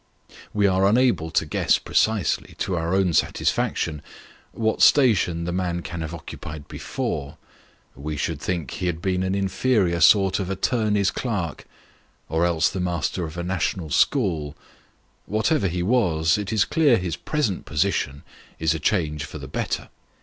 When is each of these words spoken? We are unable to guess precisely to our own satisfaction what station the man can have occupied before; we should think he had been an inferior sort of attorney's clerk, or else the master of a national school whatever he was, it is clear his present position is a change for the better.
We 0.51 0.65
are 0.65 0.87
unable 0.87 1.29
to 1.29 1.45
guess 1.45 1.77
precisely 1.77 2.55
to 2.57 2.75
our 2.75 2.95
own 2.95 3.13
satisfaction 3.13 4.01
what 4.51 4.81
station 4.81 5.43
the 5.43 5.51
man 5.51 5.83
can 5.83 6.01
have 6.01 6.11
occupied 6.11 6.67
before; 6.67 7.37
we 7.95 8.17
should 8.17 8.41
think 8.41 8.71
he 8.71 8.87
had 8.87 8.99
been 8.99 9.21
an 9.21 9.35
inferior 9.35 10.01
sort 10.01 10.39
of 10.39 10.49
attorney's 10.49 11.11
clerk, 11.11 11.65
or 12.29 12.47
else 12.47 12.67
the 12.67 12.79
master 12.79 13.25
of 13.25 13.37
a 13.37 13.43
national 13.43 13.91
school 13.91 14.57
whatever 15.27 15.67
he 15.67 15.83
was, 15.83 16.35
it 16.35 16.51
is 16.51 16.65
clear 16.65 16.97
his 16.97 17.15
present 17.15 17.65
position 17.65 18.23
is 18.57 18.73
a 18.73 18.79
change 18.79 19.23
for 19.25 19.37
the 19.37 19.47
better. 19.47 19.89